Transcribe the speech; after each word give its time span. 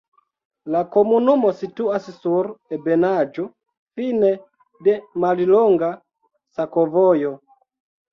La 0.75 0.79
komunumo 0.93 1.49
situas 1.57 2.07
sur 2.15 2.47
ebenaĵo, 2.77 3.45
fine 3.99 4.31
de 4.87 4.95
mallonga 5.25 5.91
sakovojo. 6.57 7.35